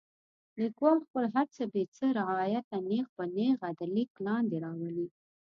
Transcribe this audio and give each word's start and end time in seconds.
لیکوال 0.61 0.97
خپل 1.05 1.23
هر 1.35 1.47
څه 1.55 1.63
بې 1.73 1.83
څه 1.95 2.05
رعایته 2.19 2.75
نیغ 2.89 3.07
په 3.15 3.23
نیغه 3.35 3.69
د 3.79 3.81
لیک 3.95 4.11
لاندې 4.25 4.57
راولي. 4.65 5.07